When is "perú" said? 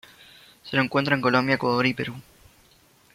1.93-2.15